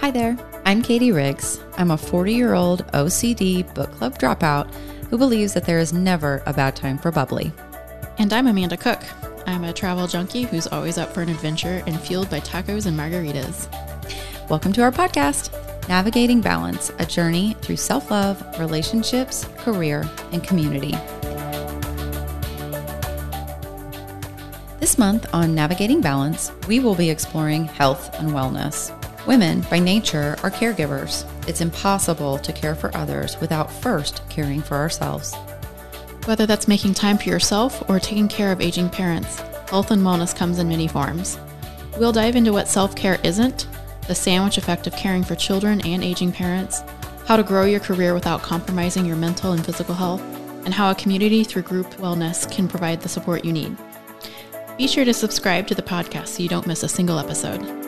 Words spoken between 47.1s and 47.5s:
how to